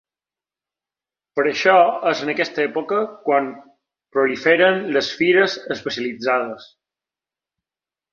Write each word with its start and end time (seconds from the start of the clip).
Per 1.39 1.43
això 1.49 1.73
és 2.11 2.23
en 2.23 2.31
aquesta 2.33 2.63
època 2.63 3.01
quan 3.27 3.49
proliferen 4.15 4.81
les 4.97 5.11
fires 5.19 5.59
especialitzades. 5.77 6.67